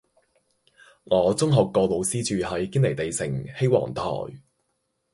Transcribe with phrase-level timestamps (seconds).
[1.03, 4.33] 我中學個老師住喺堅尼地城羲皇臺